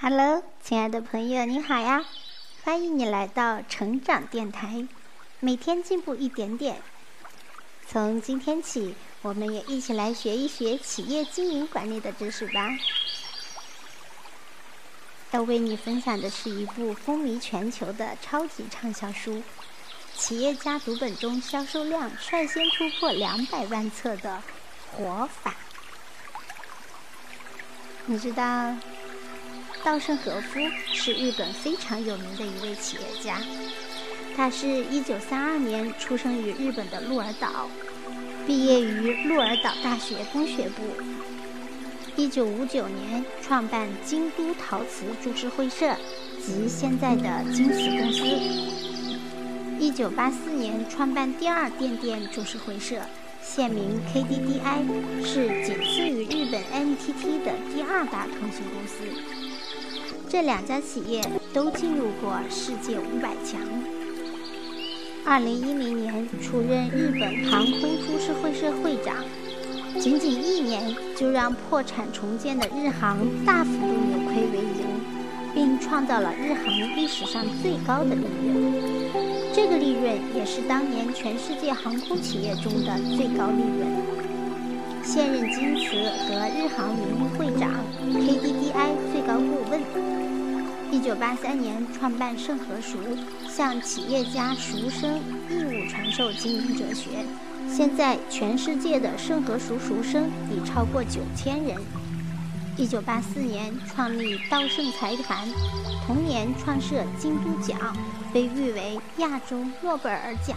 [0.00, 2.04] Hello，亲爱的朋友，你好呀！
[2.64, 4.86] 欢迎你来到成长电台，
[5.38, 6.82] 每天进步一点点。
[7.86, 12.76] 从今天起，我们也一起来学一学企业经营管理的知识吧。
[15.30, 19.42] 要为你分享的是一部风靡全球的超级畅销书，
[20.16, 24.42] 企业家读本中销售量率先突破两百万册的
[24.96, 25.52] 《活法》。
[28.06, 28.76] 你知道？
[29.84, 33.38] 稻盛和夫是日本非常有名的一位企业家，
[34.34, 37.68] 他是一九三二年出生于日本的鹿儿岛，
[38.46, 40.82] 毕业于鹿儿岛大学工学部。
[42.16, 45.94] 一九五九年创办京都陶瓷株式会社
[46.40, 48.24] 及现在的京瓷公司。
[49.78, 53.02] 一九八四年创办第二电电株式会社，
[53.42, 59.53] 现名 KDDI，是仅次于日本 NTT 的第二大通信公司。
[60.34, 63.60] 这两家企业都进入过世界五百强。
[65.24, 69.24] 二零一零年出任日本航空株式会社会长，
[70.00, 74.84] 仅仅一年就让破产重建的日航大幅度扭亏为盈，
[75.54, 78.72] 并创造了日航历史上最高的利润。
[79.52, 84.23] 这个利润也是当年全世界航空企业中的最高利润。
[85.04, 87.70] 现任京瓷和日航名誉会长
[88.10, 89.80] ，KDDI 最高顾问。
[90.90, 92.98] 一九八三年创办盛和熟，
[93.46, 97.10] 向企业家熟生义务传授经营哲学。
[97.70, 101.76] 现在全世界的盛和熟熟生已超过九千人。
[102.78, 105.46] 一九八四年创立稻盛财团，
[106.06, 107.78] 同年创设京都奖，
[108.32, 110.56] 被誉为亚洲诺贝尔奖。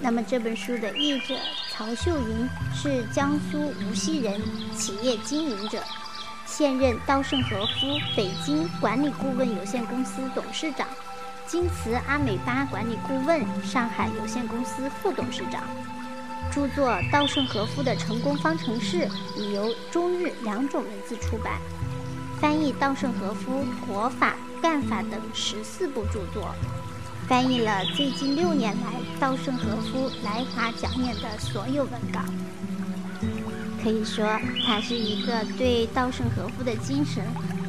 [0.00, 1.34] 那么这本书的译者
[1.80, 4.38] 曹秀云是江苏无锡人，
[4.76, 5.82] 企业经营者。
[6.44, 10.86] 现任稻盛和夫北京管理顾问有限公司董事长，
[11.46, 15.62] 京瓷阿美巴管理顾问上海有限公司副董事长。
[16.52, 21.54] 著作《稻盛和夫的成功方程式》已由中日两种文字出版，
[22.38, 26.54] 翻译稻盛和夫活法、干法等十四部著作，
[27.30, 32.18] 翻译了最近六年来稻盛和夫来华讲演的所有文稿。
[33.80, 34.36] 可以说，
[34.66, 37.22] 他是一个对稻盛和夫的精神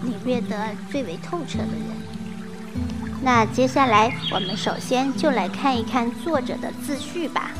[0.04, 2.82] 领略得最为透彻的人。
[3.22, 7.52] 那接下来，我们首先就来看一看作者的自序吧。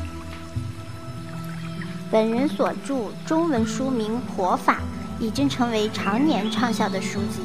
[2.10, 4.80] 本人所著中文书名《活法》
[5.24, 7.42] 已经成为常年畅销的书籍。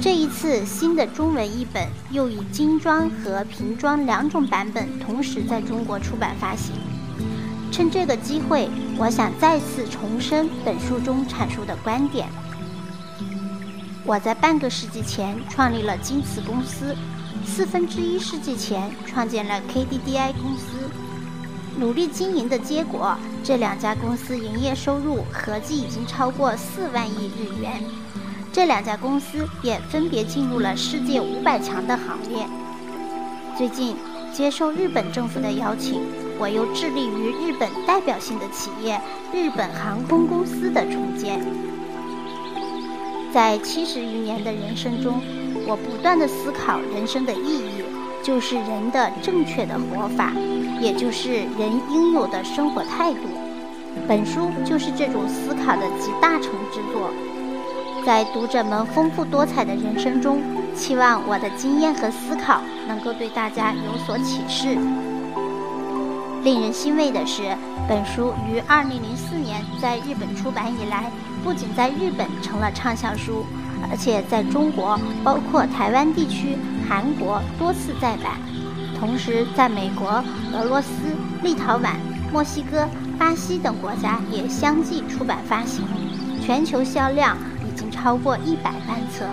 [0.00, 6.74] 这一次新的中文译本又以精装和平装两种版本同时在中国出版发行。
[7.72, 8.68] 趁这个机会，
[8.98, 12.28] 我想再次重申本书中阐述的观点。
[14.04, 16.94] 我在半个世纪前创立了京瓷公司，
[17.46, 20.90] 四分之一世纪前创建了 KDDI 公司。
[21.76, 27.82] 努力经营的结果，这两家公司营业收入合计已经超过四万亿日元。
[28.54, 32.46] 这两家公司也分别进入了世界五百强的行列。
[33.58, 33.96] 最近
[34.32, 36.00] 接受日本政府的邀请。
[36.38, 39.00] 我又致力于日本代表性的企业——
[39.32, 41.40] 日本航空公司的重建。
[43.32, 45.20] 在七十余年的人生中，
[45.66, 47.84] 我不断地思考人生的意义，
[48.22, 50.32] 就是人的正确的活法，
[50.80, 53.20] 也就是人应有的生活态度。
[54.08, 57.10] 本书就是这种思考的集大成之作。
[58.04, 60.42] 在读者们丰富多彩的人生中，
[60.76, 64.76] 期望我的经验和思考能够对大家有所启示。
[66.42, 67.56] 令人欣慰的是，
[67.88, 71.10] 本书于2004年在日本出版以来，
[71.42, 73.46] 不仅在日本成了畅销书，
[73.90, 78.34] 而且在中国，包括台湾地区、韩国多次再版，
[79.00, 80.22] 同时在美国、
[80.52, 80.90] 俄罗斯、
[81.42, 81.94] 立陶宛、
[82.30, 82.86] 墨西哥、
[83.18, 85.86] 巴西等国家也相继出版发行，
[86.44, 87.38] 全球销量
[88.04, 89.24] 超过一百万册。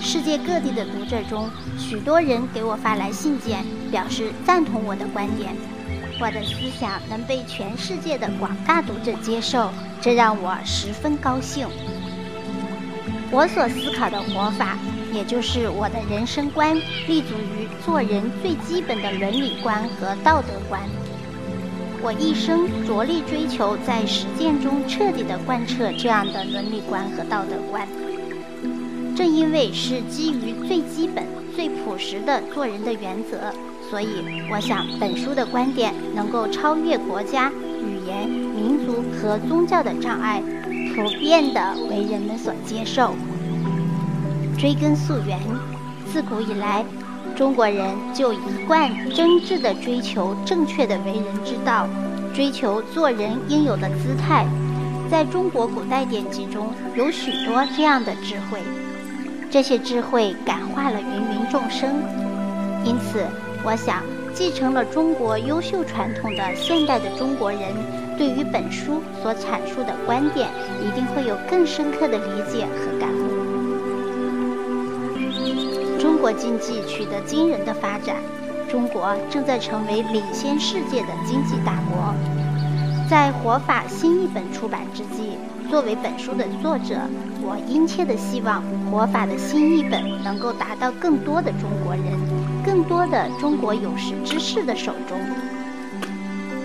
[0.00, 5.52] 世界各地的读者中，许多人给我发来信件，表示赞同我的观点。
[6.20, 9.68] 我的思想能被全世界的广大读者接受，
[10.00, 11.66] 这让我十分高兴。
[13.32, 14.78] 我所思考的活法，
[15.12, 16.76] 也就是我的人生观，
[17.08, 20.80] 立足于做人最基本的伦理观和道德观。
[22.04, 27.88] 我一生着力追求在实践中彻底地贯彻这样的伦理观和道德观。
[29.16, 31.24] 正因为是基于最基本、
[31.56, 33.50] 最朴实的做人的原则，
[33.88, 40.42] 所以，我想本书的观点能够超越国家、语言、民族和宗教的障碍，
[40.94, 43.14] 普遍的为人们所接受。
[44.58, 45.40] 追根溯源，
[46.12, 46.84] 自古以来，
[47.36, 47.84] 中国人
[48.14, 51.88] 就一贯真挚地追求正确的为人之道，
[52.32, 54.46] 追求做人应有的姿态。
[55.10, 58.60] 在中国古代典籍中有许多这样的智慧，
[59.50, 61.90] 这些智慧感化了芸芸众生。
[62.84, 63.24] 因此，
[63.64, 64.02] 我想
[64.32, 67.60] 继承了中国优秀传统的现代的中国人，
[68.16, 70.48] 对于本书所阐述的观点，
[70.80, 73.08] 一定会有更深刻的理解和感
[76.24, 78.16] 国经济取得惊人的发展，
[78.66, 82.14] 中国正在成为领先世界的经济大国。
[83.10, 85.36] 在活法新译本出版之际，
[85.68, 86.96] 作为本书的作者，
[87.42, 92.18] 我殷切地希望活法的新译本能够达到更多的中国人、
[92.64, 95.20] 更多的中国有识之士的手中。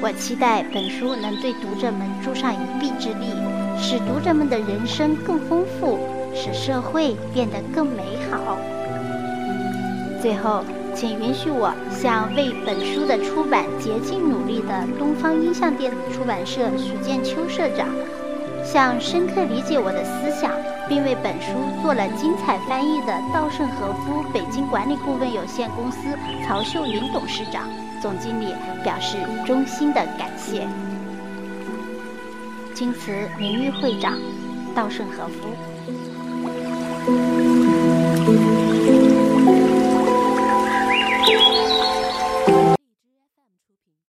[0.01, 3.25] 我期待本书能对读者们助上一臂之力，
[3.77, 5.99] 使读者们的人生更丰富，
[6.33, 8.57] 使社会变得更美好。
[10.21, 10.63] 最后。
[10.95, 17.87] 请允许我向为本书的出版竭尽努力的东方音像电子出版社徐建秋社长，
[18.65, 20.51] 向深刻理解我的思想，
[20.89, 25.99] 并为本书做了精彩翻译的稻盛和夫北京管理顾问有限公司
[26.45, 27.69] 曹秀云董事长、
[28.01, 28.47] 总经理
[28.83, 30.67] 表示衷心的感谢。
[32.73, 34.17] 经此名誉会长，
[34.75, 35.55] 稻盛和夫。